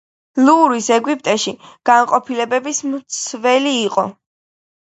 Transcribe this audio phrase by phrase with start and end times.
[0.45, 1.53] ლუვრის ეგვიპტური
[1.89, 4.09] განყოფილების მცველი იყო.